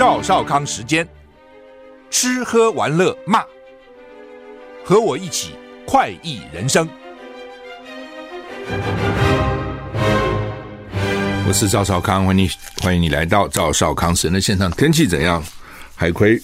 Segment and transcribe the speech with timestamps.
[0.00, 1.06] 赵少康时间，
[2.08, 3.44] 吃喝玩乐骂，
[4.82, 5.50] 和我一起
[5.86, 6.88] 快意人生。
[11.46, 12.50] 我是赵少康，欢迎你，
[12.80, 14.70] 欢迎你来到赵少康时间的现场。
[14.70, 15.44] 天气怎样？
[15.94, 16.40] 海葵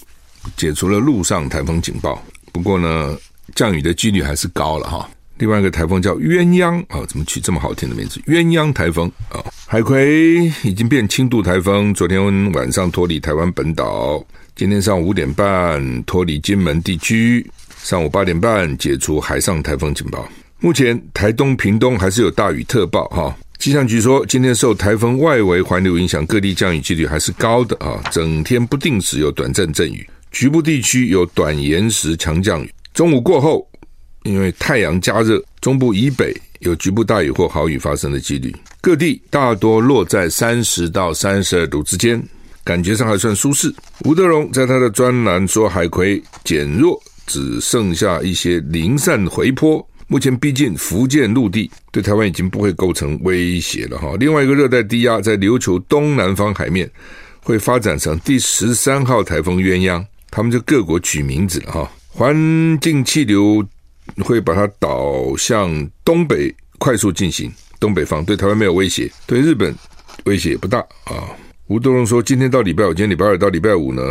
[0.55, 2.21] 解除了陆上台风警报，
[2.53, 3.17] 不过呢，
[3.55, 5.09] 降雨的几率还是高了哈。
[5.39, 8.19] 另外一个台风叫鸳鸯啊，怎么取这么好听的名字？
[8.27, 20.25] 鸳鸯台风啊，海葵已经变轻度台风，昨天晚上脱离台湾本岛，今天上午五点半脱离金门地区，上午八点半解除海上台风警报。
[20.61, 23.37] 目前台东、屏东还是有大雨特报哈。
[23.59, 33.69] 气象局说，今天受台风外围环流影响，各地降雨几率还是高的啊，整天不定时有短暂阵雨，局部地区有短延时强降雨，中午过后。
[34.23, 38.55] 因为太阳加热，中部以北有局部大雨或豪雨发生的几率。
[38.81, 42.23] 各地大多落在三十到三十二度之间，
[42.63, 43.73] 感觉上还算舒适。
[44.05, 49.85] 吴德荣在他的专栏说，海葵减弱，只剩下一些零散回波。
[50.07, 54.15] 目前逼近福建陆地，对台湾已经不会构成威胁了哈。
[54.17, 56.89] 另外一个热带低压在琉球东南方海面
[57.41, 61.91] 会发展成第十三号台风鸳鸯，他们就各国取名字了哈。
[62.09, 62.33] 环
[62.79, 63.65] 境气流。
[64.23, 69.73] 会把它导向东北快速进行，东北方对台湾没有威胁，对日本
[70.25, 71.29] 威胁也不大啊。
[71.67, 74.01] 吴德荣说，今天到礼拜五，今天礼拜二到礼拜五呢，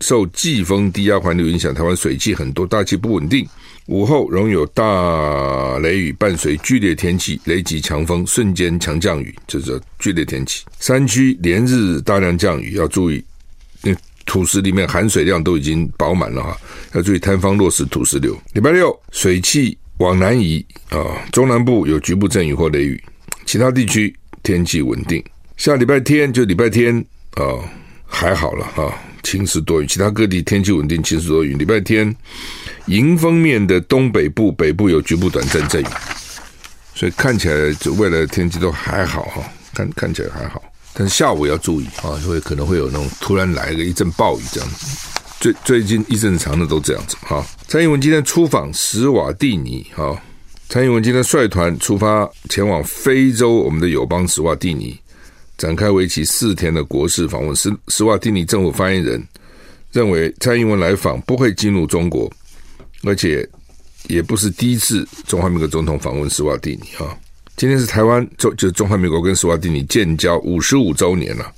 [0.00, 3.44] 受季风低压环流影响，台湾水汽很多，大气不稳定，
[3.86, 10.64] 午后容有大雷雨，伴随剧烈天气，雷击强风，瞬间强降雨，这是剧烈天气。
[10.78, 13.24] 山区连日大量降雨，要注意。
[14.28, 16.54] 土石里面含水量都已经饱满了哈，
[16.92, 18.38] 要注意坍方落石土石流。
[18.52, 21.00] 礼拜六水汽往南移啊，
[21.32, 23.02] 中南部有局部阵雨或雷雨，
[23.46, 25.24] 其他地区天气稳定。
[25.56, 27.02] 下礼拜天就礼拜天
[27.36, 27.42] 啊
[28.06, 31.56] 还好了哈，晴时多云，其他各地天气稳定，晴时多云。
[31.56, 32.14] 礼拜天
[32.86, 35.86] 迎风面的东北部、北部有局部短暂阵雨，
[36.94, 40.62] 所以看起来就未来的天气都还好哈，看看起来还好。
[40.98, 44.98] 但是下午要注意啊，会可能会有那种突然来个一阵暴雨这样子。
[45.38, 47.46] 最最近一阵长的都这样子哈。
[47.68, 50.20] 蔡英文今天出访史瓦蒂尼哈，
[50.68, 54.98] 蔡英文今天率团出发前往非洲，我们的友邦史瓦蒂尼，
[55.56, 57.54] 展开为期四天的国事访问。
[57.54, 59.24] 史史瓦蒂尼政府发言人
[59.92, 62.28] 认为，蔡英文来访不会进入中国，
[63.04, 63.48] 而且
[64.08, 67.16] 也不是第一次中华民国总统访问斯瓦蒂尼哈。
[67.58, 71.52] 今天是台湾中，就是中华民国跟斯瓦蒂尼建交五十五周年了，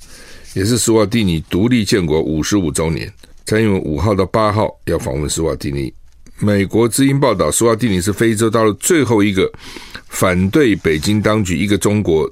[0.55, 3.07] 也是斯瓦蒂尼独立建国五十五周年。
[3.45, 5.93] 蔡英文五号到八号要访问斯瓦蒂尼。
[6.39, 9.47] 美国之音报道，史瓦蒂尼是非洲到了最后一个
[10.07, 12.27] 反对北京当局一个中国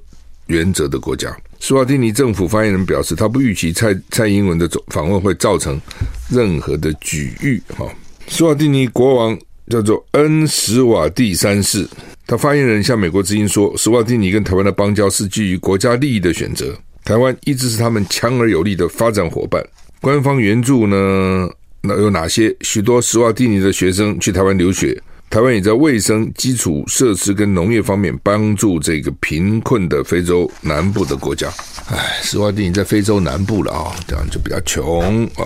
[0.48, 1.38] 原则的国家。
[1.60, 5.80] 史瓦蒂尼政府发言人表示，他不预期蔡蔡英文的访问会造成
[6.28, 7.62] 任何的举遇。
[7.78, 7.88] 哈，
[8.30, 9.38] 史瓦蒂尼国王
[9.70, 11.88] 叫做恩什瓦蒂三世。
[12.30, 19.60] 他发言人向美国之音说：“斯瓦蒂尼跟台湾的邦交是基于国家利益的选择，台湾一直是他们强而有力的发展伙伴。
[20.00, 21.50] 官方援助呢？
[21.82, 22.56] 那有哪些？
[22.62, 24.96] 许多斯瓦蒂尼的学生去台湾留学，
[25.28, 31.52] 台湾也在卫生、基础设施跟农业方面帮助这个贫困的非洲南部的国家。
[31.90, 35.42] 唉，斯瓦蒂尼在非洲南部了啊，这样就比较穷啊。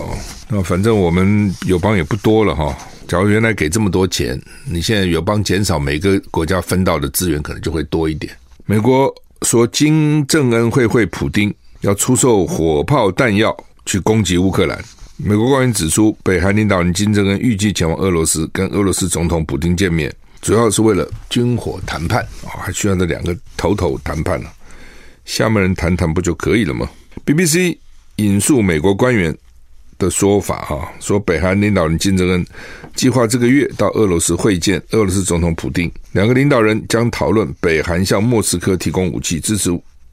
[0.50, 8.34] 那反正我们友邦也不多了哈。”假如原来给这么多钱，你现在有帮减少，每个国家分到的资源可能就会多一点。
[8.64, 13.54] 美国说金正恩会会普丁要出售火炮弹药
[13.84, 14.82] 去攻击乌克兰。
[15.16, 24.48] 美国官员指出，北韩领导人金正恩预计前往俄罗斯跟俄罗斯总统普丁见面，主要是为了军火谈判啊，还需要这两个头头谈判呢。
[25.26, 26.88] 下面人谈谈不就可以了吗
[27.26, 27.76] ？BBC
[28.16, 29.36] 引述美国官员。
[30.04, 32.44] 的说法哈，说北韩领导人金正恩
[32.94, 39.70] 计划这个月到俄罗斯会见俄罗斯总统普丁，两个领导人将讨论北韩向莫斯科提供武器，支持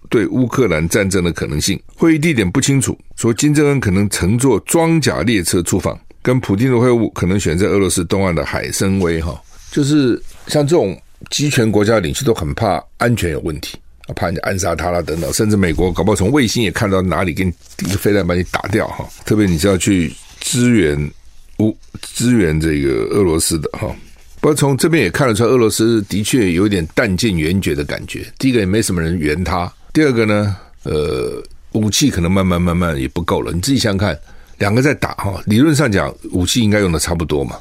[0.10, 1.80] 对乌克兰战争的可能性。
[1.96, 9.40] 会议地点不清楚，说金正恩可能乘坐装甲列车出访，跟普丁的会晤可能选在俄罗斯东岸的海参崴哈。
[9.72, 11.00] 就是像这种
[11.30, 13.78] 集权国家领袖都很怕安全有问题，
[14.16, 17.54] 怕人家暗杀他啦等等，甚至美国搞不好从卫星也看到哪里给你
[17.86, 19.08] 一个飞弹把你打掉哈。
[19.26, 21.12] 特别你是要去支援
[21.60, 23.94] 乌支援这个俄罗斯的哈。
[24.40, 28.26] 不过从这边也看得出来，俄罗斯的确有点弹尽援绝的感觉。
[28.40, 31.42] 第一个也没什么人援他，第二个呢，呃，
[31.74, 33.52] 武器可能慢慢慢慢也不够了。
[33.52, 34.20] 你自己想想看，
[34.58, 37.56] 两个在打哈，理论上讲武器应该用的差不多嘛。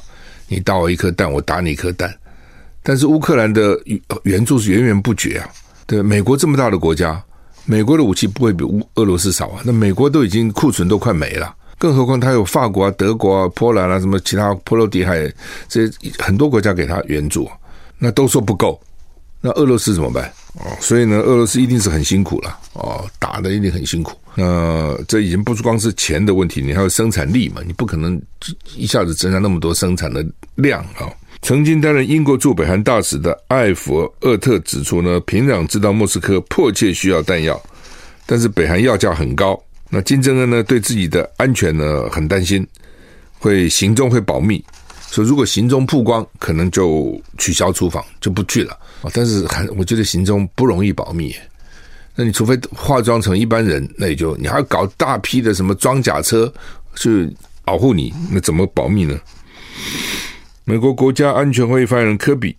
[0.47, 2.11] 你打我一颗弹，我打你一颗弹。
[2.81, 3.79] 但是乌克兰的
[4.23, 5.47] 援助是源源不绝啊！
[5.91, 7.21] 对，美国这么大的国家，
[7.65, 8.63] 美国的武器不会比
[8.95, 9.61] 俄罗斯少啊。
[9.65, 15.29] 那美国都已经库存都快没了，更何况他有法国啊、德国啊、波兰啊，什么其他波罗的海
[15.67, 17.45] 这些很多国家给他援助，
[17.97, 18.79] 那都说不够。
[19.41, 20.31] 那俄罗斯怎么办？
[20.61, 24.17] 哦，所以呢，俄罗斯一定是很辛苦了哦，打的一定很辛苦。
[24.35, 27.61] 那这已经不是光是钱的问题，你还有生产力嘛？
[27.67, 28.17] 你不可能
[28.77, 31.11] 一下子增加那么多生产的量啊。
[31.41, 37.59] 曾经担任英国驻北韩大使的艾弗厄特指出呢，平壤知道莫斯科迫切需要弹药，
[38.25, 39.59] 但是北韩要价很高。
[39.89, 42.65] 那金正恩呢，对自己的安全呢很担心，
[43.39, 44.63] 会行踪会保密，
[45.09, 49.09] 说如果行踪曝光，可能就取消出访，就不去了啊。
[49.13, 51.35] 但是还我觉得行踪不容易保密。
[52.15, 56.53] 那你除非化妆成一般人，那也就你还要搞大批的什么装甲车
[56.95, 57.27] 去
[57.65, 59.19] 保护你，那怎么保密呢？
[60.63, 62.55] 美国国家安全会议发言人科比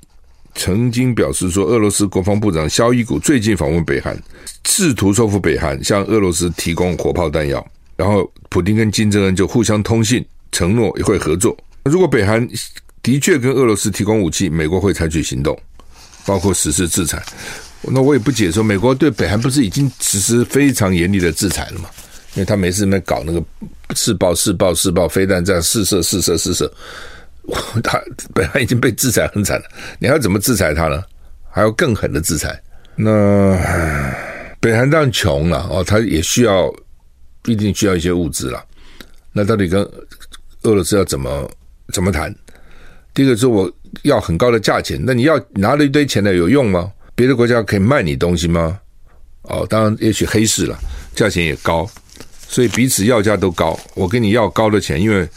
[0.55, 4.21] 曾经表示说，俄罗斯国防部长肖伊古最近访问北韩，
[4.67, 7.65] 试图说服北韩向俄罗斯提供火炮弹药。
[7.97, 11.57] 然后，普丁跟金正恩就互相通信，承诺也会合作。
[11.85, 12.47] 如果北韩
[13.03, 15.57] 的确跟俄罗斯提供武器，美国会采取行动，
[16.27, 17.23] 包括实施制裁。
[17.83, 21.89] 那我也不解说，美国对北韩不是已经实施非常严厉的制裁了吗？
[22.35, 23.43] 因为他每次在搞那个
[23.95, 26.73] 试爆、试爆、试爆飞弹，这样试射、试射、试射，
[27.83, 28.01] 他
[28.35, 29.65] 本来已经被制裁很惨了。
[29.99, 31.03] 你还要怎么制裁他呢？
[31.51, 32.61] 还要更狠的制裁？
[32.95, 33.59] 那
[34.61, 36.73] 北韩当然穷了哦，他也需要，
[37.47, 38.65] 一定需要一些物资了。
[39.33, 39.83] 那到底跟
[40.63, 41.51] 俄罗斯要怎么
[41.93, 42.35] 怎么谈？
[43.15, 43.71] 第一个是我
[44.03, 46.93] 要很高的价钱，那你要拿了一堆钱来有用吗？
[47.15, 48.79] 别的国家可以卖你东西吗？
[49.43, 50.79] 哦，当然，也许黑市了，
[51.15, 51.87] 价钱也高，
[52.49, 53.79] 所以彼此要价都高。
[53.95, 55.29] 我跟你要高的钱，因为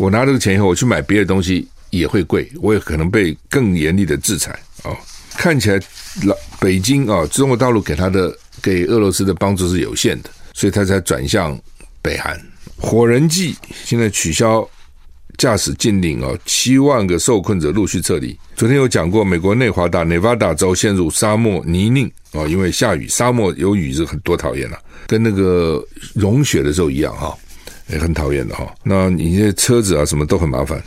[0.00, 4.58] 我拿这个钱以后，我去买别的东西也会贵，我也可能被更严厉的制裁。
[4.84, 4.96] 哦，
[5.36, 5.78] 看起来
[6.24, 11.54] 老北京啊，中国大陆给他的给俄罗斯的帮助是有限的，所以他才转向
[12.00, 12.40] 北韩。
[12.78, 13.54] 火人计
[13.84, 14.66] 现在取消。
[15.38, 18.38] 驾驶禁令啊，七万个受困者陆续撤离。
[18.56, 25.82] 昨天有讲过，美国内华达、内华达州陷入沙漠泥泞啊，因为下雨，沙漠有雨是很多讨厌了，跟那个
[26.14, 27.34] 融雪的时候一样哈，
[27.92, 28.72] 也很讨厌的哈。
[28.82, 30.82] 那你这车子啊，什么都很麻烦。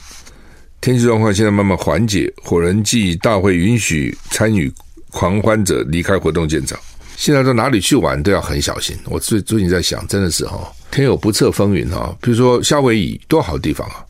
[0.81, 4.71] 天气状况现在慢慢缓解，火人祭大会允许参与
[5.11, 6.77] 狂欢者离开活动现场。
[7.15, 8.97] 现在到哪里去玩都要很小心。
[9.05, 12.13] 我最最近在想，真的是哈，天有不测风云哈。
[12.21, 14.03] 比如说夏威夷，多好地方啊！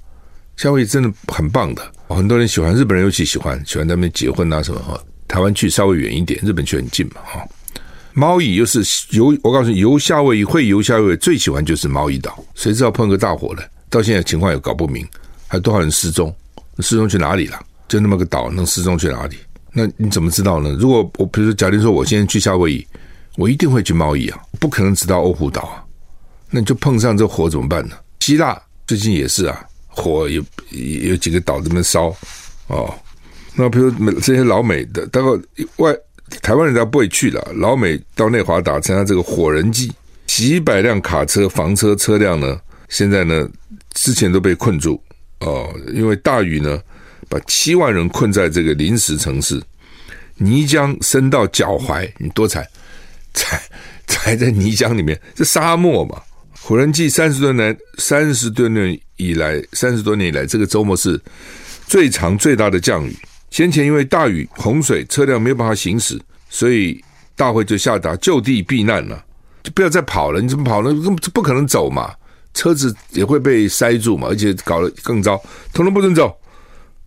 [0.56, 5.00] 夏威夷真的很棒的，很多人喜欢，日本人尤其喜欢，喜欢在那边结婚啊什么哈。
[5.28, 7.46] 台湾去稍微远一点，日本去很近嘛哈。
[8.14, 15.08] 猫蚁又是游，我告诉你，游夏威夷会游夏威夷最喜欢就是猫蚁岛，谁知道碰个大火了，到现在情况也搞不明，
[15.48, 16.34] 还多少人失踪？
[16.80, 17.60] 失踪去哪里了？
[17.88, 19.38] 就那么个岛，能失踪去哪里？
[19.72, 20.76] 那你怎么知道呢？
[20.80, 22.88] 如果我比如说，假定说我现在去夏威夷，
[23.36, 25.84] 我一定会去猫蚁啊，不可能只到欧胡岛啊。
[26.52, 27.96] 那你就碰上这火怎么办呢？
[28.20, 29.66] 希腊最近也是啊。
[29.96, 32.16] 火有有几个岛这么烧
[32.68, 32.94] 哦，
[33.56, 35.28] 那比如这些老美的，大概
[35.78, 35.96] 外
[36.42, 37.42] 台湾人家不会去了。
[37.56, 39.92] 老美到内华达参加这个火人祭，
[40.26, 42.60] 几百辆卡车、房车车辆呢，
[42.90, 43.48] 现在呢
[43.94, 45.02] 之前都被困住
[45.40, 46.80] 哦，因为大雨呢
[47.30, 49.62] 把七万人困在这个临时城市，
[50.36, 52.66] 泥浆深到脚踝，你多惨，
[53.34, 53.62] 踩
[54.08, 56.22] 踩在泥浆里面，这沙漠嘛。
[56.62, 61.22] 火人祭三十多年，三十多年以来，三十多年以来，这个周末是
[61.88, 63.14] 最长最大的降雨。
[63.54, 66.20] 先前因为大雨洪水，车辆没有办法行驶，
[66.50, 67.00] 所以
[67.36, 69.24] 大会就下达就地避难了，
[69.62, 70.42] 就不要再跑了。
[70.42, 70.90] 你怎么跑呢？
[70.90, 72.12] 根本不可能走嘛，
[72.56, 75.38] 车子也会被塞住嘛，而且搞得更糟，
[75.72, 76.36] 统统不准走。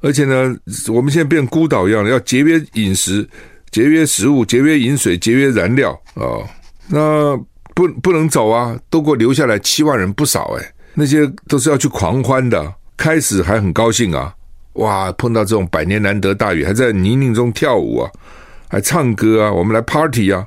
[0.00, 3.28] 而且呢，我们现在变孤岛一样的，要节约饮食、
[3.72, 6.48] 节约食物、节约饮水、节约燃料啊、哦。
[6.86, 7.44] 那。
[7.74, 8.74] 不不能走啊！
[8.88, 10.74] 都给我留下来七万人，不少哎。
[10.94, 14.34] 那些都是要去狂欢的，开始还很高兴啊，
[14.76, 15.12] 哇！
[15.12, 18.10] 碰到这种百年难得大雨，还在泥泞中跳舞啊，
[18.68, 20.46] 还唱歌啊，我们来 party 啊！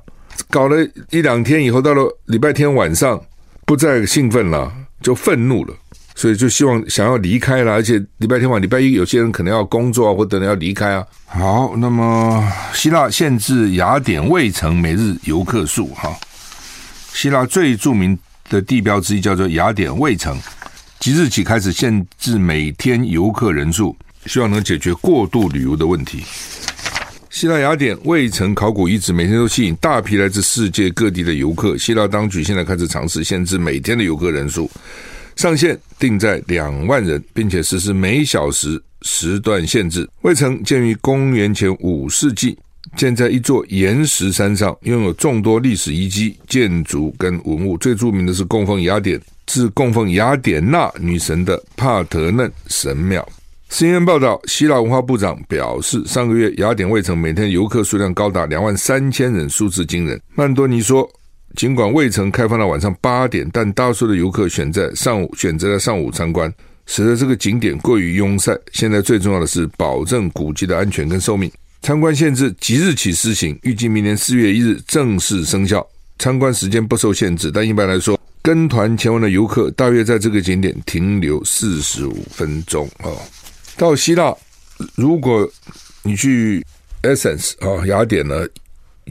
[0.49, 0.77] 搞了
[1.11, 3.21] 一两天以后，到了礼拜天晚上，
[3.65, 4.71] 不再兴奋了，
[5.01, 5.73] 就愤怒了。
[6.15, 11.05] 所以就希望想要离开了，而且礼拜天晚、礼拜一有些人可能要工作啊，或者要离开啊。
[11.25, 16.13] 好，那么希腊限制雅典卫城每日游客数哈。
[17.13, 18.17] 希腊最著名
[18.49, 20.37] 的地标之一叫做雅典卫城，
[20.99, 23.95] 即日起开始限制每天游客人数，
[24.25, 26.23] 希望能解决过度旅游的问题。
[27.29, 31.77] 希腊雅典卫城考古遗址每天都吸引大批来自世界各地的游客。
[31.77, 34.69] 希腊当局现在开始尝试限制每天的游客人数，
[35.35, 40.09] 上限定在两万人，并且实施每小时时段限制。
[40.21, 42.57] 卫城建于公元前五世纪。
[42.95, 47.77] 建在一座岩石山上，拥有众多历史遗迹、建筑跟文物。
[47.77, 53.27] 最著名的是供奉雅典，是供奉雅典娜女神的帕特嫩神庙。
[53.69, 60.19] CNN 报道，希腊文化部长表示，上个月雅典卫城每天游客数量高达两万三千人，数字惊人。
[60.33, 61.07] 曼多尼说，
[61.55, 66.51] 尽管卫城开放到晚上八点，但大多数的游客选在上午选择在上午参观，
[66.87, 68.59] 使得这个景点过于拥塞。
[68.73, 71.49] 现在最重要的是保证古迹的安全跟寿命。
[71.81, 75.87] 参观限制即日起施行，预计明年四月一日正式生效。
[76.17, 82.89] 参观时间不受限制，但一般来说，跟团前往的游客大约在这个景点停留四十五分钟。
[83.03, 83.15] 哦，
[83.79, 84.35] 到希腊，
[84.95, 85.49] 如果
[86.03, 86.61] 你去
[87.01, 88.45] Athens 啊雅典呢，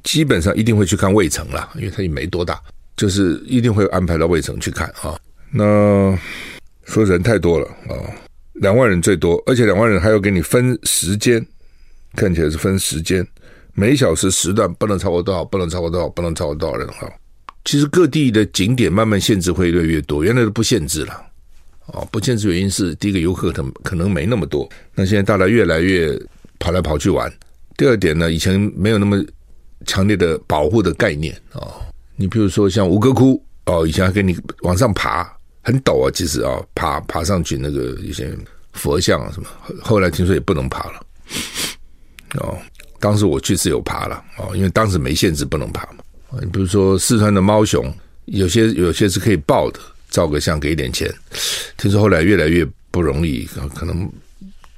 [0.04, 2.60] 基本上一定会去看卫城啦，因为它也没多大，
[2.94, 5.18] 就是一定会安排到卫城去看啊。
[5.50, 6.16] 那
[6.84, 7.96] 说人太多了啊，
[8.52, 11.44] 两万人最多，而且两万人还要给你分时间。
[12.14, 13.26] 看起来是分时间，
[13.72, 17.10] 每小时时段不能超过多少，不能超过多少，不能超过多少人哈。
[17.64, 21.22] 其实各地的景点慢慢限制会越来越多，原来都不限制了
[21.92, 22.06] 哦。
[22.10, 26.18] 不限制原因是第一个游客可能可能没那么多，那现在大家越来越
[26.58, 27.32] 跑来跑去玩。
[27.76, 29.24] 第二点呢，以前没有那么
[29.86, 31.80] 强烈的保护的概念哦。
[32.16, 35.30] 你比如说像吴哥窟哦，以前还给你往上爬，
[35.62, 38.36] 很陡啊，其实啊，爬爬上去那个一些
[38.72, 39.48] 佛像啊什么，
[39.82, 41.00] 后来听说也不能爬了。
[42.40, 42.58] 哦，
[42.98, 46.04] 当时我去是有爬了哦，因为当时没限制不能爬嘛。
[46.40, 47.94] 你比如说四川的猫熊，
[48.26, 49.78] 有些有些是可以抱的，
[50.18, 51.08] 照个相给点钱。
[51.76, 54.10] 听说后来越来越不容易，可能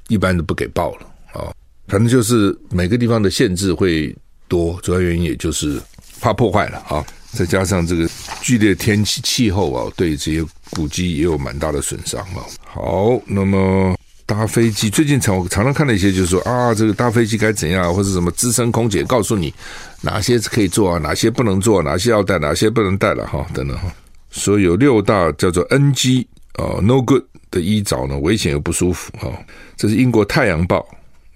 [0.07, 1.51] 一般都不给报了哦。
[1.87, 4.15] 反正就是每个地方的限制会
[4.47, 5.81] 多，主要原因也就是
[6.19, 7.03] 怕破坏了啊。
[7.31, 8.07] 再加上这个
[8.43, 12.45] 剧烈天气气候啊，对这些古迹也有蛮大的损伤啊。
[12.63, 13.97] 好，那么。
[14.23, 19.53] 搭飞机最近常我常常看到一些，就是说啊，这个搭飞机该怎样，或者什么资深空姐告诉你
[19.99, 23.93] 哪些可以做啊，哪些不能做，哪些要带，哪些不能带了哈，等等哈。
[24.31, 29.29] 所以有六大叫做 NG 啊，No Good 的衣着呢，危险又不舒服哈。
[29.77, 30.87] 这是英国《太阳报》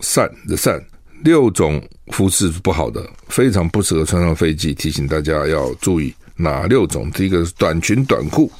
[0.03, 0.81] Sun The Sun
[1.23, 7.11] 六种肤质不好的，非常不适合穿上飞机，提醒大家要注意哪六种。
[7.11, 8.51] 第一个是短裙短裤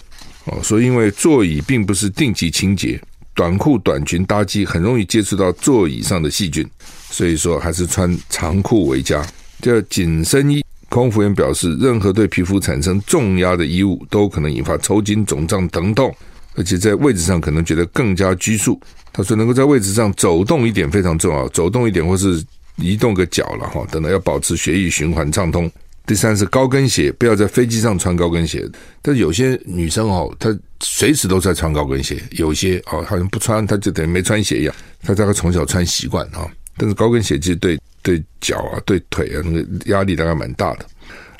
[0.46, 3.02] 哦，说因为座椅并不是定期清洁。
[3.34, 6.66] 短裤、短裙搭机很容易接触到座椅上的细菌，
[7.10, 9.26] 所以说还是穿长裤为佳。
[9.62, 16.16] 第二，紧身衣，空服员表示，任何对皮肤产生重压的衣物都可能引发抽筋、肿胀、疼痛，
[16.56, 18.80] 而且在位置上可能觉得更加拘束。
[19.12, 22.44] 他说，能够在位置上走动一点非常重要，走动一点或是
[22.78, 25.72] 移动个脚了哈，等等，要保持血液循环畅通。
[26.06, 28.64] 第三是高跟鞋，不要在飞机上穿高跟鞋。
[29.02, 34.76] 但有些女生哦，她随时都在穿高跟鞋；有些哦，好像不穿，她就等于没穿鞋一样。
[35.02, 36.48] 她大概从小穿习惯啊。
[36.78, 40.86] 但是高跟鞋其实对对脚啊、对腿啊，那个压力大概蛮大的。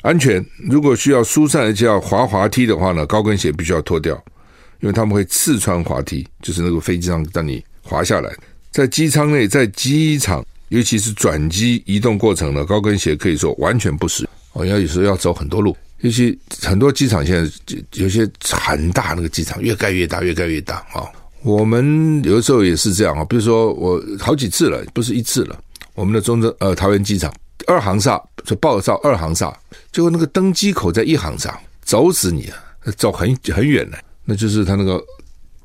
[0.02, 4.14] 安全，如果需要疏散而且要滑滑梯的话呢，高跟鞋必须要脱掉，
[4.80, 8.32] 因为他们会刺穿滑梯，就是那个飞机上让你滑下来。
[8.72, 14.28] 在机舱内，在机场，尤其是转机移动过程呢，高跟鞋可以说完全不实。
[14.52, 17.50] 哦，要有时候要走很多路，尤其很多机场现在
[17.94, 21.06] 有些很大，那个机场越盖越大，越盖越大啊。
[21.42, 25.58] 我们有的时候也是这样啊，比如说我好几次了，不是一次了。
[25.96, 27.32] 我们的中正呃桃园机场
[27.66, 29.52] 二航厦就报到二航厦，
[29.90, 32.56] 结果那个登机口在一航厦，走死你啊，
[32.96, 35.02] 走很很远呢，那就是他那个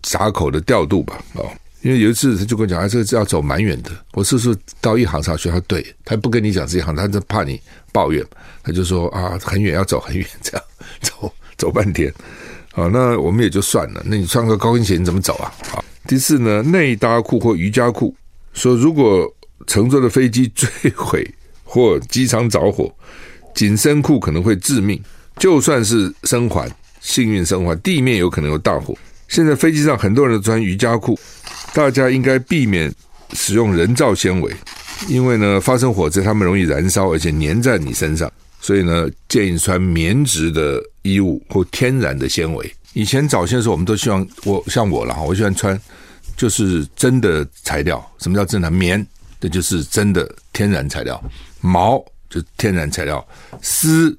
[0.01, 1.45] 闸口的调度吧，哦。
[1.83, 3.89] 因为有一次他就跟我讲，啊，这个是要走蛮远的。
[4.13, 5.49] 我是不是到一航上去？
[5.49, 7.59] 他对，他不跟你讲这一航，他就怕你
[7.91, 8.23] 抱怨，
[8.61, 10.63] 他就说啊，很远，要走很远，这样
[11.01, 12.13] 走走半天。
[12.71, 14.01] 好，那我们也就算了。
[14.05, 15.51] 那你穿个高跟鞋你怎么走啊？
[15.71, 18.15] 好，第四呢，内搭裤或瑜伽裤，
[18.53, 19.27] 说如果
[19.67, 21.25] 乘坐的飞机坠毁
[21.63, 22.93] 或机舱着火，
[23.53, 25.01] 紧身裤可能会致命。
[25.37, 28.95] 就算是生还，幸运生还，地面有可能有大火。
[29.27, 31.17] 现在飞机上很多人都穿瑜伽裤。
[31.73, 32.93] 大家应该避免
[33.31, 34.53] 使用人造纤维，
[35.07, 38.29] 因为呢，发生火灾，它们容易燃烧，而且粘在你身上。
[38.59, 45.79] 所以呢，建议穿棉质的衣物或天然的纤维以前早些时候，我们都希望我像我了哈，我喜欢穿
[46.35, 48.05] 就是真的材料。
[48.19, 48.69] 什么叫真的？
[48.69, 49.07] 棉，
[49.41, 51.19] 这就是真的天然材料；
[51.59, 51.97] 毛
[52.29, 53.19] 就天然材料；
[53.61, 54.15] 丝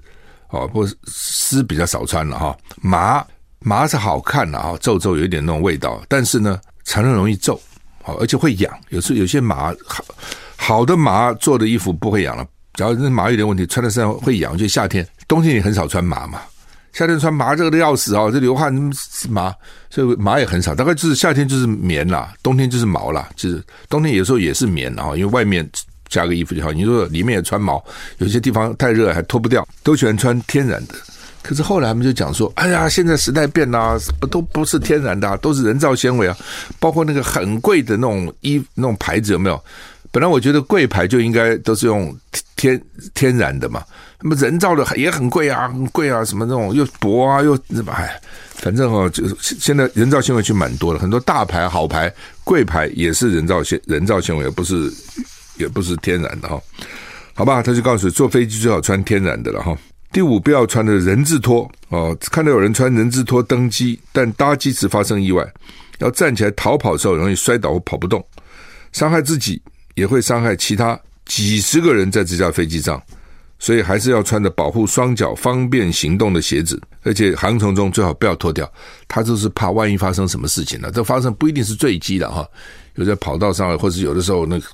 [0.50, 2.54] 哦，不丝比较少穿了哈。
[2.82, 3.24] 麻
[3.60, 7.58] 麻是好看的啊，皱皱有一点那种味道，但是呢，常常容易皱，
[8.02, 8.78] 好而且会痒。
[8.88, 10.04] 有时候有些麻好
[10.56, 14.58] 好的麻做的衣服不会痒了，只要那麻有点问题，穿在身上会痒。
[14.58, 16.42] 就夏天、冬天也很少穿麻嘛。
[16.92, 18.72] 夏天穿麻热的要死啊，这流汗
[19.28, 19.54] 麻，
[19.90, 20.74] 所以麻也很少。
[20.74, 23.28] 大概就是夏天就是棉啦，冬天就是毛啦。
[23.34, 25.68] 就是冬天有时候也是棉啊，因为外面
[26.08, 26.70] 加个衣服就好。
[26.70, 27.82] 你说里面也穿毛，
[28.18, 30.94] 有些地方太热还脱不掉，都喜欢穿天然的。
[31.42, 33.98] 可是后来他们就讲说，哎呀，现在时代变了，
[34.30, 36.36] 都不是天然的，都是人造纤维啊。
[36.78, 39.60] 包括那个很贵的那种衣那种牌子有没有？
[40.12, 42.14] 本来我觉得贵牌就应该都是用
[42.62, 42.80] 天
[43.12, 43.82] 天然的嘛。
[44.20, 48.20] 那么人造的也很贵啊，很贵啊，什么那种又薄啊，又什么哎，
[48.54, 52.12] 反正哦，就是现在人造纤维区蛮多的，很多大牌、好牌、
[52.44, 54.88] 贵牌也是人造纤人造纤维，不是
[55.56, 56.60] 也不是天然的哈。
[57.34, 59.76] 好吧，他就告诉你，坐飞机最好穿天然的了哈。
[60.12, 65.44] 第五，不要穿的人字拖哦，看到有人穿人字拖登机，但搭机时发生意外，
[65.98, 68.24] 要站起来逃跑的时候容易摔倒或跑不动，
[68.92, 69.60] 伤害自己
[69.94, 73.02] 也会伤害其他几十个人在这架飞机上。
[73.58, 78.68] 所以还是要穿着保护双脚、方便行动的鞋子，而且航程中最好不要脱掉。
[79.06, 82.44] 他就是怕万一发生什么事情了，这发生不一定是坠机的哈，
[82.96, 84.66] 有在跑道上，或者有的时候那个，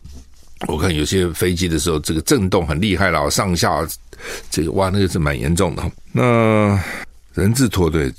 [0.68, 3.86] 我看有些飞机的时候，这个震动很厉害了，上下
[4.50, 5.82] 这个哇，那个是蛮严重的。
[6.10, 6.82] 那
[7.34, 8.10] 人字拖对，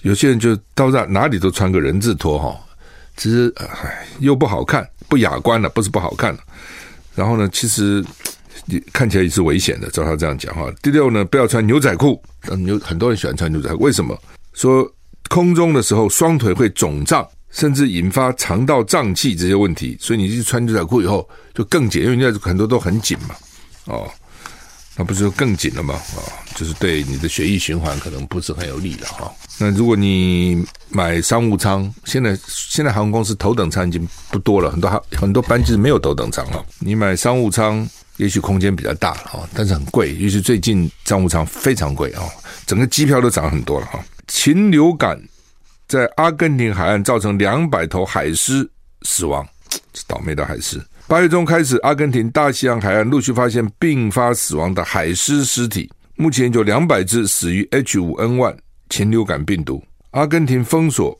[0.00, 2.58] 有些人就到哪哪里都穿个人字拖哈，
[3.18, 6.40] 其实唉又不好看，不雅观了，不是不好看了。
[7.14, 8.04] 然后呢，其实
[8.66, 8.78] 你。
[8.92, 10.70] 看起来也是危险的，照他这样讲哈。
[10.82, 12.22] 第六呢，不要穿牛仔裤。
[12.58, 14.16] 牛很多人喜欢穿牛仔裤，为什么？
[14.52, 14.88] 说
[15.28, 19.96] 空中的时候双腿会肿胀，甚至引发肠道胀气这些问题。
[19.98, 23.34] 所以你去穿牛仔裤以后就更紧，因为现在很多都很紧嘛。
[23.86, 24.08] 哦，
[25.00, 25.94] 那不是就更紧了吗？
[25.94, 26.20] 啊、
[26.54, 29.32] 就是对你的血液循环可能不是很有利了哈、哦。
[29.58, 36.62] 那如果你买商务舱，现在现在航空公司头等舱已经不多了，很多航很多班机是没有头等舱了。
[36.78, 37.88] 你买商务舱。
[38.16, 40.14] 也许空间比较大了，但是很贵。
[40.18, 42.22] 尤其最近商务舱非常贵啊，
[42.66, 43.98] 整个机票都涨很多了哈。
[44.28, 45.18] 禽流感
[45.88, 48.68] 在阿根廷海岸造成两百头海狮
[49.04, 49.48] 死亡，
[50.06, 50.78] 倒霉的海狮。
[51.10, 58.56] 八月中开始，阿根廷大西洋海岸陆续发现并发死亡的海狮尸体，目前有两百只死于 H5N1
[58.90, 59.82] 禽流感病毒。
[60.12, 61.18] 阿根廷封锁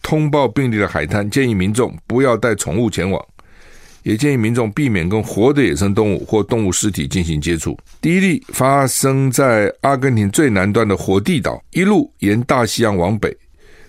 [0.00, 3.22] 通报病例的海滩，建议民众不要带宠物前往。
[4.04, 7.76] 也建议民众避免跟活的野生动物或动物尸体进行接触。
[8.00, 13.36] 第一例发生在阿根廷最南端的火地岛，一路沿大西洋往北，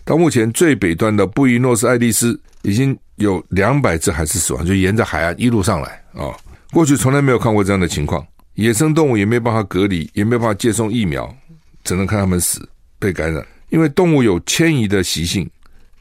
[0.03, 6.35] 到目前最北端的布宜诺斯艾利斯，已经有两百只海狮死亡，就沿着海岸一路上来啊。
[6.73, 8.25] 过去从来没有看过这样的情况，
[8.55, 11.33] 野生动物也没办法隔离，也没办法接种疫苗，
[11.85, 12.67] 只能看它们死
[12.99, 13.45] 被感染。
[13.69, 15.49] 因为动物有迁移的习性，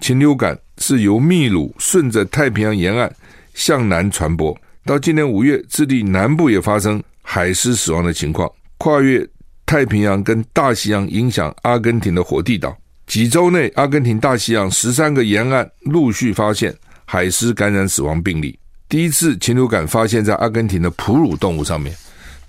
[0.00, 3.10] 禽流感是由秘鲁顺着太平洋沿岸。
[3.54, 8.50] 向南传播，到今年五月，智利南部也发生海狮死亡的情况。
[8.76, 9.26] 跨越
[9.64, 12.76] 太平洋跟大西洋，影响阿根廷的火地岛。
[13.06, 18.58] 几周内，阿根廷大西洋十三个沿岸陆续发现海狮感染死亡病例。
[18.88, 21.94] 第一次禽流感发现在阿根廷的哺乳动物上面。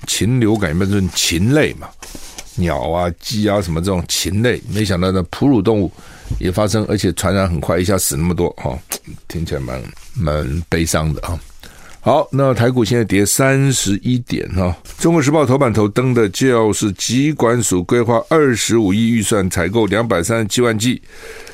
[0.06, 1.90] 禽流感一般是禽类嘛，
[2.56, 5.92] 鸟啊、鸡啊什么这种禽类，没想到呢哺乳动物
[6.40, 8.78] 也发生，而且传染很快，一下死那么多哈，
[9.28, 9.82] 听起来蛮。
[10.20, 11.40] 蛮悲伤的啊！
[12.08, 14.74] 好，那台股现在跌三十一点哈。
[14.98, 21.02] 中国时报头版头登的就是疾管署规划二十五亿预算采购两百三十七万剂，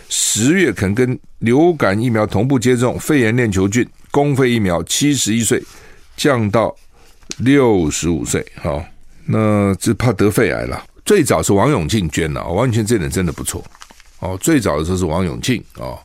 [0.09, 5.59] 十月肯跟流感疫苗同步接种，肺炎链球菌公费疫苗七十一岁
[6.15, 6.75] 降到
[7.37, 8.45] 六十五岁。
[8.61, 8.85] 好，
[9.25, 10.85] 那只怕得肺癌了。
[11.03, 13.65] 最早是王永庆捐的，王永庆这点真的不错
[14.19, 14.37] 哦。
[14.39, 15.97] 最早的时候是王永庆哦，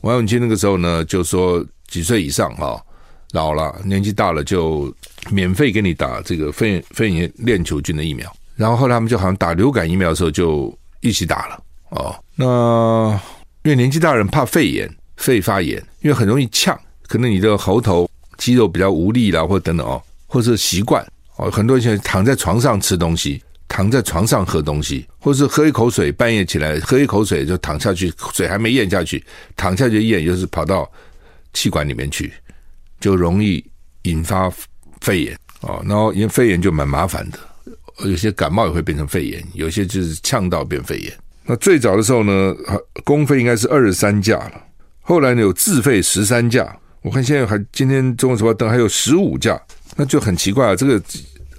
[0.00, 1.62] 王永庆那个时候呢就说。
[1.88, 2.84] 几岁以上哈，
[3.32, 4.94] 老了年纪大了就
[5.30, 12.14] 免费给你打这个肺肺炎链球菌的疫苗，然后后来他们就好像打流感疫苗的时候就一起打了哦。
[12.36, 13.20] 那
[13.64, 18.08] 因为年纪大人怕肺炎、肺发炎，因为很容易呛，可能你的喉头
[18.38, 21.04] 肌肉比较无力啦，或者等等哦，或者是习惯
[21.36, 29.22] 哦，很多人现在躺在床上吃东西，躺在床上喝东西，或者是喝一口水，半夜起来喝一口水就躺下去，水还没咽下去，
[29.56, 30.88] 躺下去咽，又是跑到。
[31.52, 32.30] 气管里面去，
[33.00, 33.64] 就容易
[34.02, 34.52] 引发
[35.00, 35.80] 肺炎啊。
[35.84, 37.38] 然后因为肺炎就蛮麻烦的，
[38.08, 41.12] 有些感冒也会变成肺炎，有些就是呛到变肺炎。
[41.44, 42.54] 那最早的时候呢，
[43.04, 44.62] 公费应该是二十三价了，
[45.00, 46.76] 后来呢有自费十三价。
[47.02, 49.56] 我看现在还今天《中国时报》登还有十五价，
[49.94, 50.74] 那就很奇怪啊。
[50.74, 51.00] 这个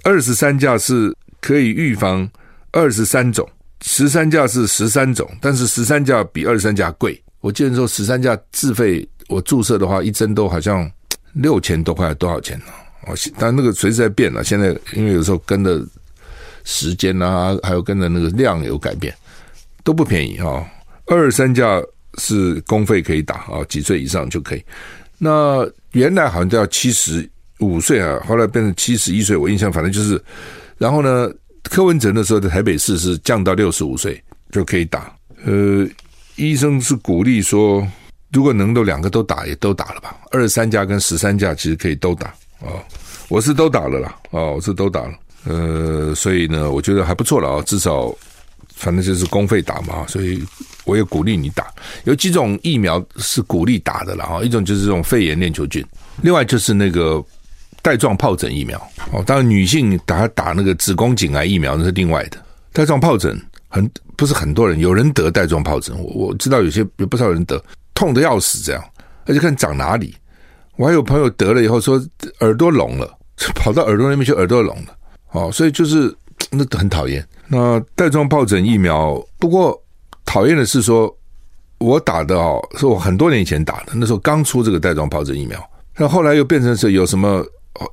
[0.04, 2.28] 二十三价是可以预防
[2.70, 3.48] 二十三种，
[3.80, 7.18] 十三价是十三种，但是十三价比二十三价贵。
[7.40, 10.90] 我记得说十三价自费，我注射的话一针都好像
[11.40, 12.66] 六千多块，多少钱呢？
[13.06, 14.42] 哦，但那个随时在变了。
[14.42, 15.80] 现在因为有时候跟着
[16.64, 19.14] 时间啊，还有跟着那个量有改变，
[19.84, 20.66] 都不便宜啊。
[21.06, 21.80] 二三价
[22.18, 24.62] 是公费可以打啊，几岁以上就可以。
[25.16, 27.28] 那原来好像都要七十
[27.60, 29.36] 五岁啊，后来变成七十一岁。
[29.36, 30.22] 我印象反正就是，
[30.76, 35.14] 然后呢，柯文哲那时候在台北市是降到六十五岁就可以打。
[35.44, 35.88] 呃，
[36.36, 37.86] 医生是鼓励说，
[38.32, 40.16] 如果能够两个都打，也都打了吧。
[40.30, 42.80] 二十三价跟十三价其实可以都打哦，
[43.28, 45.14] 我是都打了啦，哦，我是都打了。
[45.44, 48.14] 呃，所以呢，我觉得还不错了啊，至少
[48.74, 50.42] 反正就是公费打嘛，所以。
[50.84, 51.66] 我也鼓励你打，
[52.04, 55.84] 有几种疫苗是鼓励打的了哈，一种就是这种肺炎链球菌，
[56.22, 57.22] 另外就是那个
[57.82, 58.78] 带状疱疹疫苗
[59.12, 59.22] 哦。
[59.26, 62.42] 当然，女性打打那个子宫颈癌疫苗那是另外的。
[62.72, 63.38] 带状疱疹
[63.68, 63.86] 很
[64.16, 67.62] 不是很多人，有人得带状疱疹，我我知道有些有不少人得，
[67.98, 68.84] 痛得要死这样，
[69.26, 70.14] 而且看长哪里。
[70.76, 72.00] 我还有朋友得了以后说
[72.40, 73.18] 耳朵聋了，
[73.56, 74.96] 跑到耳朵那边去，耳朵聋了
[75.32, 76.14] 哦，所以就是
[76.52, 77.26] 那很讨厌。
[77.48, 79.76] 那带状疱疹疫苗不过。
[80.30, 81.10] 讨厌的是说，
[81.78, 85.58] 我打的哦，是我很多年以前打的，那时候刚出这个带状疱疹疫苗，
[85.96, 87.42] 那后来又变成是有什么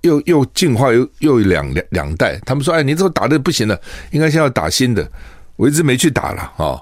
[0.02, 3.80] 又又进化又又两两两代，他们说，哎，你这个打的不行了，
[4.12, 5.10] 应该先要打新的，
[5.56, 6.82] 我一直没去打了啊、哦，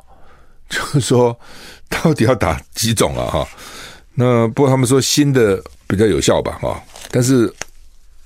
[0.67, 1.37] 就是说
[2.01, 3.47] 到底要打几种啊哈？
[4.15, 7.51] 那不过他们说新的比较有效吧哈，但是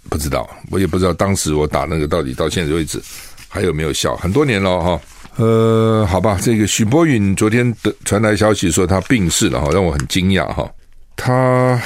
[0.09, 3.01] 不知道，我也不知道当时我打那个到底到现在为止
[3.47, 5.01] 还有没有效，很多年了哈。
[5.37, 10.67] 呃，好吧，这个许博允昨天的传来消息说他病逝了哈，让我很惊讶哈。
[11.15, 11.79] 他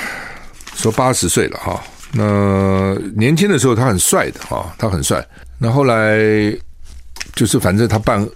[0.76, 5.26] 说八十岁了哈，那年轻的时候他很帅的哈，他很帅。
[5.58, 6.17] 那后来
[7.36, 8.28] 就是反正他办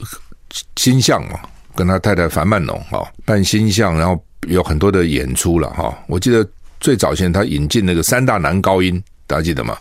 [0.75, 1.39] 星象嘛，
[1.75, 5.97] 跟他太太樊曼农哈办星象，然后有很多的演出了哈。
[6.07, 6.47] 我记得
[6.79, 9.77] 最早前他引进那个三大男高音，大家记得吗？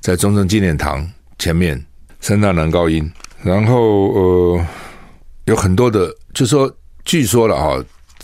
[0.00, 1.82] 在中正纪念堂前面
[2.20, 3.10] 三大男高音。
[3.42, 4.66] 然后呃，
[5.46, 6.72] 有很多的，就说
[7.04, 7.76] 据说了啊，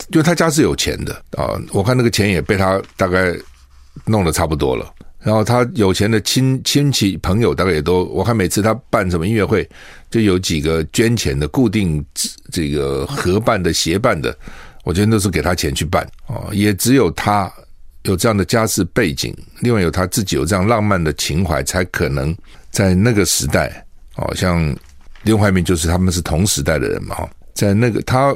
[0.09, 3.33] 因为他家是有钱的啊，我看那个钱也被他大概
[4.05, 4.85] 弄得差不多了。
[5.21, 9.67] 然后他有钱的亲亲戚朋友大概也都，我看每次他办什么音乐会，
[10.09, 12.03] 就有几个捐钱的固定
[12.51, 14.35] 这个合办的协办的，
[14.83, 16.49] 我觉得都是给他钱去办哦。
[16.51, 17.51] 也只有他
[18.03, 22.35] 有这样的家世背景，另外有他自己有这样浪漫的情怀，才可能
[22.71, 24.75] 在那个时代，好像。
[25.23, 28.33] 林怀民就是他们是同时代的人嘛，哈，在那个他，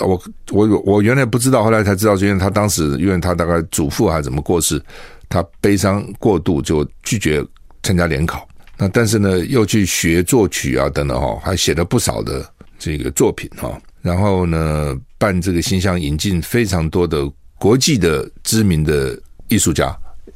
[0.00, 4.82] 我我我原来不知道，后来才知道，因为他当时因为他大概祖父还是怎么过世，
[5.28, 7.44] 他悲伤过度就拒绝
[7.82, 19.86] 参加联考，那但是呢又去学作曲啊等等哈，还写了不少的这个作品哈，然后呢办这个新乡引进非常多的国际的知名的艺术家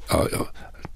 [0.09, 0.21] 啊，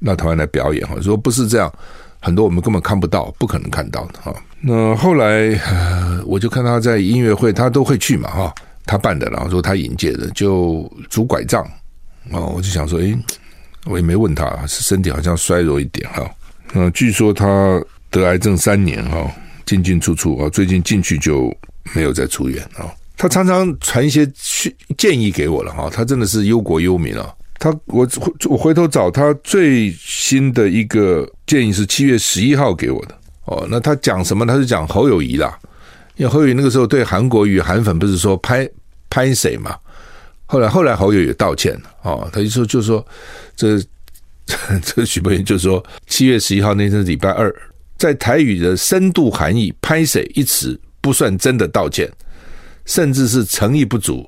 [0.04, 1.72] 到台湾来表演哈，说不是这样。
[2.20, 4.35] 很多我们根本看不到，不可能看到的哈。
[4.59, 5.61] 那后来
[6.24, 8.54] 我就看他在音乐会，他都会去嘛哈。
[8.87, 11.62] 他办的，然后说他引荐的，就拄拐杖
[12.30, 12.54] 哦。
[12.57, 13.14] 我就想说，诶，
[13.85, 16.31] 我也没问他，是身体好像衰弱一点哈。
[16.75, 19.31] 嗯，据说他得癌症三年哈，
[19.66, 21.55] 进进出出啊，最近进去就
[21.94, 22.90] 没有再出院啊。
[23.16, 24.27] 他常常传一些
[24.99, 27.33] 建议给我了哈，他真的是忧国忧民啊。
[27.61, 28.07] 他我
[28.51, 34.44] 我回头找他最新的一个建议是七月十一号给我的哦，那他讲什么？
[34.44, 35.57] 他是讲侯友谊啦，
[36.16, 38.68] 因为侯友谊那个时候对韩国语韩粉不是说拍
[39.09, 39.77] 拍谁嘛？
[40.55, 43.05] 后来后来侯友也道歉了哦，他就说就说
[43.57, 43.77] 这
[44.85, 47.53] 这许博允就说七月十一号那天是礼拜二，
[47.99, 52.09] 在台语的深度含义，拍谁一词不算真的道歉，
[52.85, 54.25] 甚至是诚意不足，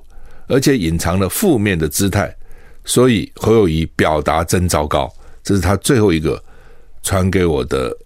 [0.48, 2.34] 而且隐藏了负面的姿态。
[2.84, 5.08] 所以侯友宜表达真糟糕，
[5.44, 6.42] 这是他最后一个
[7.04, 7.96] 传给我的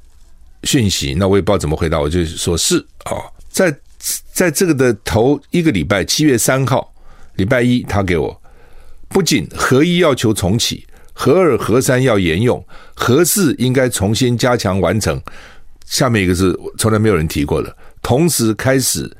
[0.64, 1.14] 讯息。
[1.14, 3.74] 那我也不知道怎么回答，我就说是啊、哦，在
[4.30, 6.89] 在这个的头一个礼拜，七月三号
[7.40, 8.38] 礼拜一，他给我
[9.08, 12.62] 不仅核一要求重启，核二核三要沿用，
[12.94, 15.20] 核四应该重新加强完成。
[15.86, 19.10] 下面一个是从来没有人提过的，同时开始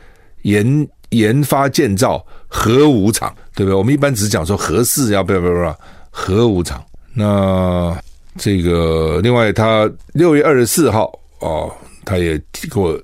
[0.43, 2.25] 研研发建造。
[2.53, 3.79] 核五厂，对不对？
[3.79, 5.79] 我们一般只讲说核四要不要不要
[6.11, 6.85] 核五厂。
[7.15, 7.97] 那
[8.37, 11.73] 这个另外，他六月二十四号哦，
[12.05, 12.37] 他也
[12.69, 13.01] 给我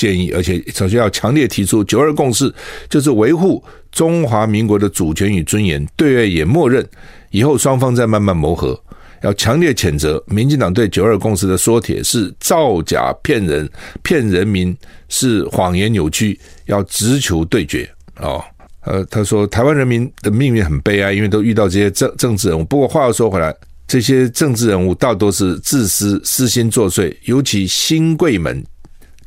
[0.00, 2.50] 建议，而且首先要强烈提出九二共识，
[2.88, 5.86] 就是维护中华民国的主权与尊严。
[5.94, 6.82] 对外也默认，
[7.30, 8.80] 以后双方再慢慢磨合。
[9.22, 13.68] 要强烈谴责民进党对九二共识的说帖是造假骗人，
[14.02, 14.74] 骗人民
[15.10, 17.86] 是谎言扭曲，要直球对决。
[18.20, 18.42] 哦，
[18.86, 22.64] 呃，他说台湾人民的命运很悲哀，因为都遇到这些政政治人物。
[22.64, 23.54] 不过话又说回来。
[23.86, 28.64] 这些政治人物大多是自私、私心作祟，尤其新贵们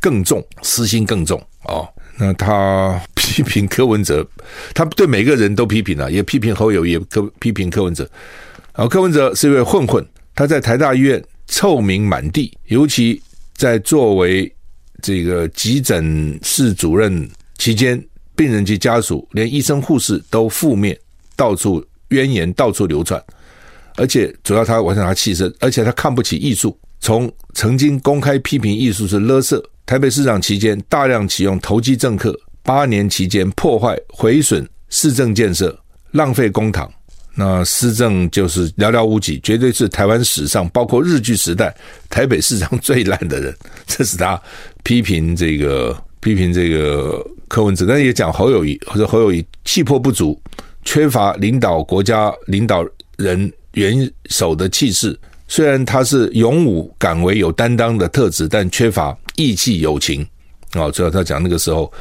[0.04, 1.88] 更重，私心更重哦。
[2.18, 4.28] 那他批评柯文哲，
[4.76, 8.04] 他对每个人都批评了，也批评侯友，也柯批评柯文哲。
[8.76, 13.22] 然后柯文哲是一位混混，他在台大医院臭名满地，尤其
[13.56, 14.54] 在作为
[15.02, 18.04] 这个急诊室主任期间，
[18.36, 21.00] 病人及家属连医生护士都负面，
[21.38, 23.24] 到处冤言到处流传。
[23.96, 29.64] 而且主要他我想他气声，而且他看不起艺术，从曾经公开批评艺术是垃圾。
[29.86, 35.78] 台北市长期间大量启用投机政客，八年期间破坏毁损市政建设，
[36.12, 36.88] 浪费公帑，
[37.36, 41.76] 那施政就是寥寥无几，绝对是台湾史上包括日据时代
[42.10, 43.56] 台北市长最烂的人。
[43.86, 44.42] 这是他
[44.84, 50.40] 批评这个批评这个柯文哲，但也讲侯友宜或者侯友宜气魄不足，
[50.84, 52.86] 缺乏领导国家领导
[53.18, 53.52] 人。
[53.74, 60.26] 元首的气势，虽然他是勇武敢为、有担当的特质，但缺乏义气友情。
[60.74, 61.92] 哦，主要他讲那个时候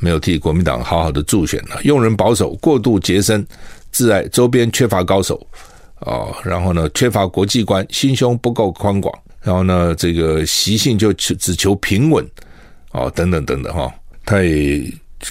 [0.00, 3.46] 没有替国民党好好的助选了，用人保守，过度洁身
[3.92, 5.46] 自爱，周边缺乏高手。
[6.00, 9.16] 哦，然后呢，缺乏国际观，心胸不够宽广。
[9.42, 12.26] 然后呢，这个习性就只只求平稳。
[12.90, 13.92] 哦，等等等等哈，
[14.24, 14.82] 他也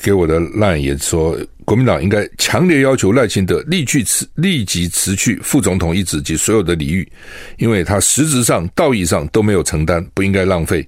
[0.02, 1.38] 给我的赖也说。
[1.66, 7.12] 国民党应该强烈要求赖清德立即辞立即辞去副总统一职及所有的礼遇，
[7.58, 10.88] 因为他实质上、道义上都没有承担，不应该浪费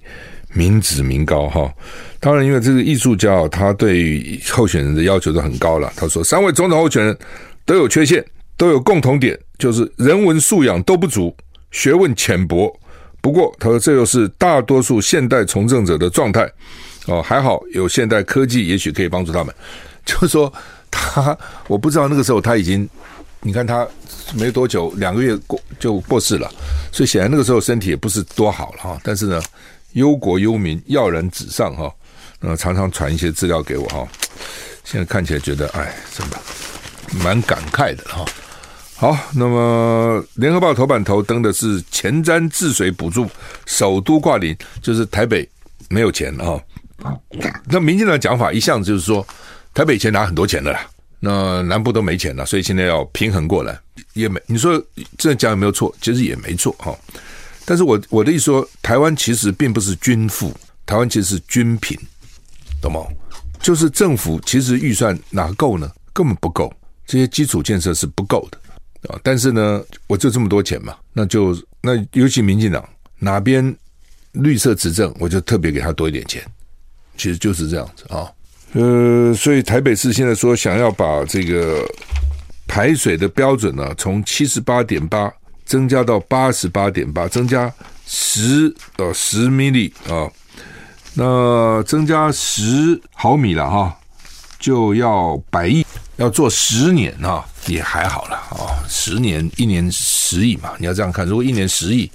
[0.54, 1.72] 民脂民膏哈。
[2.20, 5.92] 当然，因为这个艺术家，他对于候选人的要求都很高了。
[5.96, 7.16] 他说，三位总统候选人
[7.64, 8.24] 都有缺陷，
[8.56, 11.34] 都有共同点，就是人文素养都不足，
[11.70, 12.74] 学问浅薄。
[13.20, 16.50] 不过，他说这又是大多数现代从政者的状态
[17.06, 17.22] 哦。
[17.22, 19.54] 还好有现代科技，也许可以帮助他们。
[20.04, 20.52] 就是说
[20.90, 22.88] 他，我不知道那个时候他已经，
[23.42, 23.86] 你看他
[24.34, 26.50] 没多久，两个月过就过世了，
[26.90, 29.00] 所以显然那个时候身体也不是多好了哈。
[29.02, 29.42] 但是呢，
[29.92, 31.92] 忧国忧民，跃然纸上哈，
[32.40, 34.06] 呃，常常传一些资料给我哈。
[34.84, 36.36] 现在看起来觉得，哎，真的
[37.22, 38.24] 蛮感慨的哈。
[38.94, 43.28] 好，那么联合报头版头登的是前瞻治水补助，
[43.66, 45.48] 首都挂零，就是台北
[45.88, 46.60] 没有钱哈。
[47.66, 49.26] 那民进党讲法一向就是说。
[49.74, 50.80] 台北以前拿很多钱的啦，
[51.20, 53.78] 那南部都没钱了，所以现在要平衡过来，
[54.12, 54.82] 也没你说
[55.16, 55.94] 这讲有没有错？
[56.00, 56.92] 其实也没错哈。
[57.68, 60.50] 但是我我的意思说，台湾其实并不是军富，
[60.86, 61.94] 台湾其实是军贫，
[62.80, 63.00] 懂吗？
[63.60, 65.90] 就是政府其实预算哪够呢？
[66.14, 66.72] 根本不够，
[67.06, 69.20] 这些基础建设是不够的啊。
[69.22, 72.82] 但是呢，我就这么多钱嘛，那就那尤其民进党
[73.18, 73.76] 哪边
[74.32, 76.42] 绿色执政，我就特别给他多一点钱，
[77.18, 78.32] 其实就是这样子啊。
[78.72, 81.86] 呃，所以台北市现在说想要把这个
[82.66, 85.30] 排水的标准呢，从七十八点八
[85.68, 87.70] 增加到八十八点八，增加
[88.06, 90.24] 十呃十米里啊，
[91.12, 93.94] 那增加十毫米了哈，
[94.58, 95.84] 就要百亿，
[96.16, 102.10] 要做十年啊，也还好了啊，十年一年十亿嘛，你要这样看，如果一年十亿，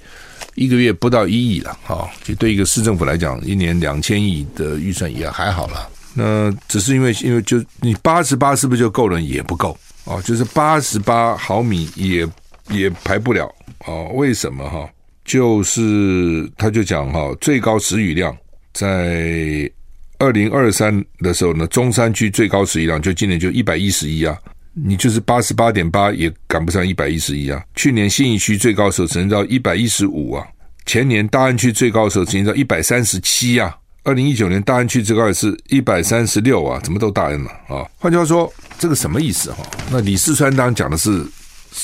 [0.56, 5.88] 一个月不到一亿了啊，就对一个市政府来讲，一年两千亿的预算也还好了。
[6.12, 9.20] 那只是因为，因为就你八十八是不是就够了？
[9.20, 12.28] 也不够哦，就是八十八毫米也
[12.70, 13.52] 也排不了
[13.86, 14.10] 哦。
[14.14, 14.88] 为什么哈？
[15.24, 18.36] 就是他就讲哈，最高时雨量
[18.72, 19.70] 在
[20.18, 24.38] 二零二三的时候呢，中山区最高时雨量就今年就一百一十一啊，
[24.72, 27.62] 你就是八十八点八也赶不上一百一十一啊。
[27.74, 30.46] 去年信义区最高时候只能到一百一十五啊，
[30.86, 33.74] 前年大安区最高时候只能到一百三十七啊。
[34.02, 37.88] 二零一九年大安区最高也是一百三十六啊，怎么都大安了啊？
[37.96, 39.66] 换句话说，这个什么意思哈？
[39.90, 41.24] 那李四川当然讲的是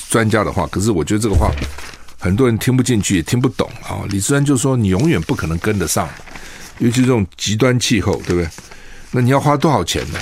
[0.08, 1.50] 专家的话，可是我觉得这个话
[2.18, 4.00] 很多人听不进去，也听不懂啊。
[4.08, 6.08] 李四川就说，你永远不可能跟得上，
[6.78, 8.48] 尤其这种极端气候，对不对？
[9.10, 10.18] 那你要花多少钱呢？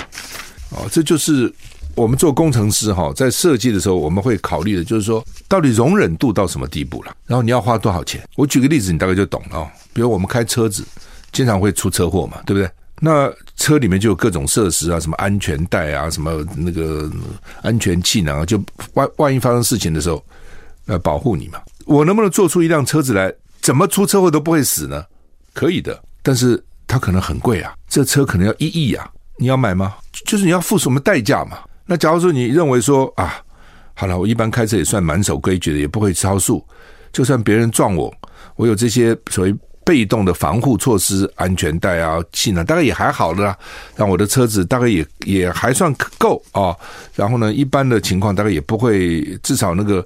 [0.71, 1.53] 哦，这就是
[1.95, 8.21] 我们做工程师哈，在设计的时候我们会考虑的，就是说到底容忍度到什么地步了，然后你要花多少钱？
[8.35, 9.67] 我举个例子，你大概就懂了。
[9.93, 10.85] 比如我们开车子。
[11.31, 12.67] 经常会出车祸嘛，对不对？
[12.99, 17.09] 那车里面就有各种设施啊，什么安全带啊，什么那个
[17.61, 18.61] 安全气囊啊，就
[18.93, 20.23] 万万一发生事情的时候，
[20.85, 21.61] 呃，保护你嘛。
[21.85, 25.03] 我能不能做出一辆车子来，怎么出车祸都不会死呢？
[25.53, 29.95] 可以的，但是它可能很贵啊，这车可能要一亿啊，你要买吗？
[30.25, 31.59] 就是你要付什么代价嘛？
[31.85, 33.41] 那假如说你认为说啊，
[33.93, 36.63] 好了，我一般开车也算蛮守规矩的，也不会超速，
[37.11, 38.13] 就算别人撞我，
[38.55, 39.55] 我有这些所谓
[39.89, 43.57] 被动的防护措施，安全带啊、气囊，大概也还好的啦。
[43.95, 46.75] 让我的车子大概也也还算够啊。
[47.15, 50.05] 然后呢，一般的情况大概也不会，至少那个。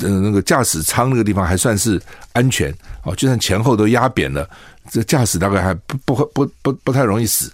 [0.00, 2.00] 嗯，那个驾驶舱那个地方还算是
[2.32, 4.48] 安全哦，就算前后都压扁了，
[4.88, 7.50] 这驾驶大概还不不不不不，不太容易死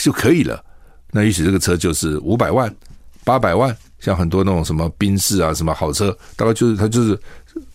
[0.00, 0.64] 就可以了。
[1.10, 2.72] 那也许这个车就是五百万、
[3.24, 7.18] 八百万，像很多那种什么宾士啊、什么好车，大概就是它就是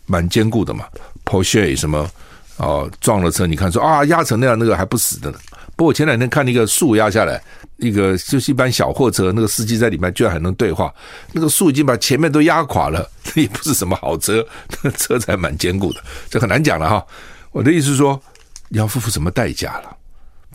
[0.05, 0.85] 蛮坚固的嘛。
[1.25, 2.09] Porsche 什么
[2.57, 5.37] 哦，撞了车，你看说啊压成那样，那个还不死的呢。
[5.75, 7.41] 不过我前两天看那个树压下来。
[7.77, 10.91] 一个就是一般小货车，那个司机在里面居然还能对话。
[11.31, 14.43] 那个树已经把前面都压垮了，那 也不是什么好车，
[14.81, 17.05] 那车才蛮坚固的，这很难讲了哈。
[17.51, 18.19] 我的意思是说，
[18.69, 19.95] 要付出什么代价了？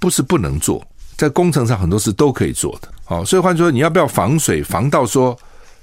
[0.01, 0.85] 不是不能做，
[1.17, 2.89] 在工程上很多事都可以做的。
[3.05, 5.39] 好，所以换说，你要不要防水防到说，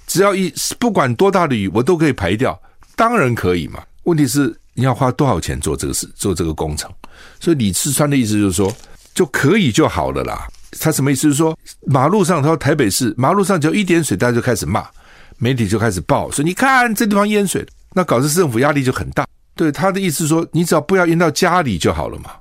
[0.07, 2.61] 只要一不管多大的雨，我都可以排掉？
[2.97, 3.81] 当然可以嘛。
[4.03, 6.89] 问题是你要花多少钱做这个事，做这个工程？
[7.39, 8.73] 所以李四川的意思就是说，
[9.13, 10.47] 就可以就好了啦。
[10.79, 11.27] 他什么意思？
[11.27, 14.87] 是说，马路上，他说台北市马路上只要一点水，大家就开始骂，
[15.37, 19.27] 媒体就开始报，说你看这地方淹水，那搞得政府压力就很大。
[19.55, 22.31] 对他的意思是说，你只要不要淹到家里就好了嘛。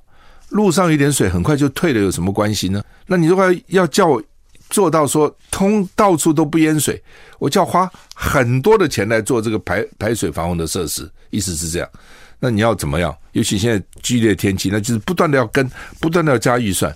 [0.51, 2.81] 路上一点水很快就退了，有什么关系呢？
[3.07, 4.23] 那你如果要叫我
[4.71, 7.03] 做到说通到处都不淹水，
[7.39, 11.89] 我就要花很多的钱来做这个排排水防洪的设施，意思是这样。
[12.41, 13.15] 那你要怎么样？
[13.33, 15.69] 尤其现在剧烈天气，那就是不断的要跟，
[16.01, 16.95] 不断的要加预算。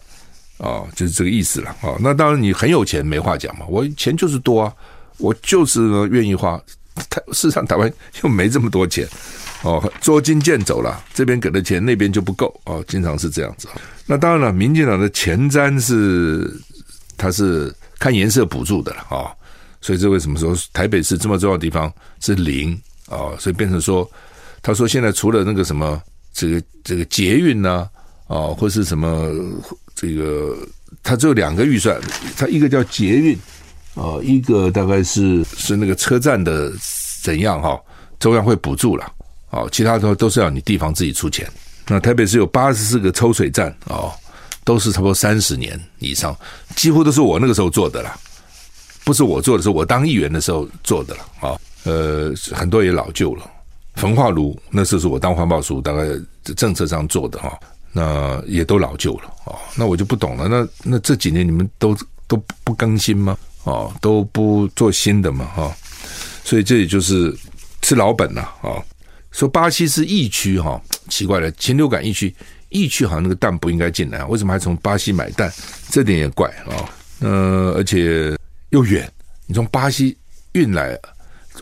[0.59, 1.74] 哦，就是这个意思了。
[1.83, 3.66] 哦，那当然你很有钱，没话讲嘛。
[3.68, 4.72] 我钱就是多啊，
[5.18, 6.61] 我就是愿意花。
[7.09, 7.90] 台事实上台湾
[8.22, 9.09] 又没这么多钱。
[9.62, 12.61] 哦，捉襟见肘了，这边给的钱那边就不够。
[12.64, 13.66] 哦，经常是这样子。
[14.07, 16.52] 那当然了，民进党的前瞻是
[17.16, 19.07] 他是看颜色补助的了。
[19.11, 19.31] 哦，
[19.81, 22.78] 所以这为什么说台北市这么重要的地方是零？
[23.09, 24.09] 哦，所以变成说，
[24.62, 26.01] 他说现在除了那个什么
[26.33, 27.88] 这个这个捷运呢、
[28.29, 28.48] 啊？
[28.57, 29.31] 或是什么
[29.94, 30.57] 这个，
[31.03, 32.01] 他只有两个预算，
[32.35, 33.38] 他一个叫捷运，
[33.92, 36.72] 哦，一个大概是是那个车站的
[37.22, 37.79] 怎样哈，
[38.18, 39.12] 中央会补助了，
[39.51, 41.46] 哦，其他都都是要你地方自己出钱。
[41.88, 44.11] 那台北是有八十四个抽水站，哦，
[44.64, 46.35] 都是差不多三十年以上，
[46.75, 48.18] 几乎都是我那个时候做的了，
[49.05, 53.44] 不是我做的，是我当议员的时候做的了，啊，呃，很多也老旧了，
[53.94, 56.07] 焚化炉那时候是我当环保署大概
[56.57, 57.59] 政策上做的哈。
[57.94, 60.48] 那也都老旧了哦，那我就不懂了。
[60.48, 61.94] 那那这几年你们都
[62.26, 63.37] 都不更新吗？
[63.64, 65.44] 哦，都不做新的嘛？
[65.55, 65.76] 哈，
[66.42, 67.37] 所以这也就是
[67.83, 68.83] 吃老本了啊。
[69.31, 72.35] 说巴西是疫区哈，奇怪了，禽流感疫区，
[72.70, 75.52] 疫区好像那个蛋不应该进来，为什么还从巴西买蛋？
[75.90, 76.88] 这点也怪啊。
[77.20, 78.35] 呃，而且
[78.70, 79.07] 又远，
[79.44, 80.16] 你从巴西
[80.52, 80.98] 运来。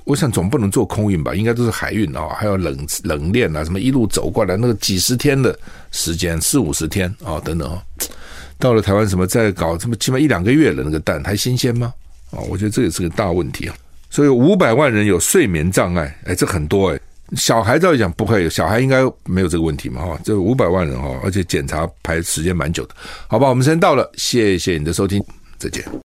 [0.05, 5.59] 我想总不能做空运吧，应该都是海运啊，还有冷冷链啊，什么一路走过来，那个几十天的
[5.91, 7.83] 时间，四五十天啊，等等啊，
[8.59, 11.93] 到了台湾什么再搞这么起码一两个月了，那个蛋还新鲜吗？
[12.31, 13.75] 啊，我觉得这也是个大问题啊。
[14.11, 17.01] 所以五百万人有睡眠障碍，哎，这很多哎。
[17.37, 20.19] 小孩照理讲不会有，小孩应该没有这个问题嘛哈。
[20.25, 22.95] 这五百万人哈，而且检查排时间蛮久的，
[23.29, 23.49] 好吧？
[23.49, 25.23] 我们时间到了，谢谢你的收听，
[25.57, 25.85] 再见。